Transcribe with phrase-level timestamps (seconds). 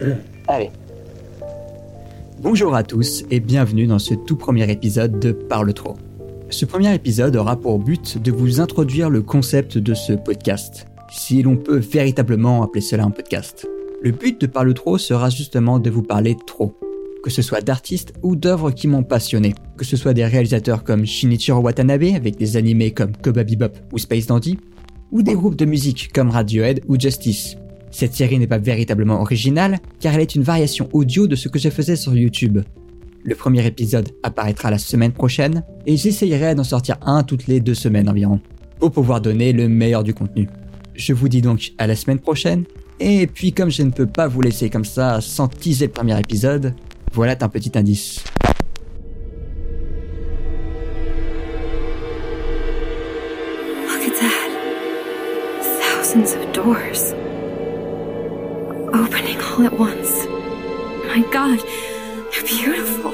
[0.48, 0.70] Allez.
[2.40, 5.96] Bonjour à tous et bienvenue dans ce tout premier épisode de Parle trop.
[6.50, 11.42] Ce premier épisode aura pour but de vous introduire le concept de ce podcast, si
[11.42, 13.66] l'on peut véritablement appeler cela un podcast.
[14.02, 16.78] Le but de Parle trop sera justement de vous parler trop,
[17.22, 21.06] que ce soit d'artistes ou d'œuvres qui m'ont passionné, que ce soit des réalisateurs comme
[21.06, 24.58] Shinichiro Watanabe avec des animés comme Koba Bebop ou Space Dandy,
[25.12, 27.56] ou des groupes de musique comme Radiohead ou Justice.
[27.94, 31.60] Cette série n'est pas véritablement originale car elle est une variation audio de ce que
[31.60, 32.58] je faisais sur YouTube.
[33.22, 37.74] Le premier épisode apparaîtra la semaine prochaine et j'essayerai d'en sortir un toutes les deux
[37.74, 38.40] semaines environ
[38.80, 40.48] pour pouvoir donner le meilleur du contenu.
[40.96, 42.64] Je vous dis donc à la semaine prochaine
[42.98, 46.18] et puis comme je ne peux pas vous laisser comme ça sans teaser le premier
[46.18, 46.74] épisode,
[47.12, 48.24] voilà un petit indice.
[58.94, 60.24] Opening all at once.
[61.08, 61.58] My god,
[62.30, 63.13] they're beautiful.